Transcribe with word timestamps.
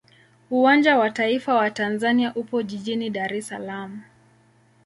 Uwanja 0.51 0.97
wa 0.97 1.09
taifa 1.09 1.53
wa 1.55 1.71
Tanzania 1.71 2.33
upo 2.35 2.61
jijini 2.61 3.09
Dar 3.09 3.33
es 3.33 3.47
Salaam. 3.47 4.01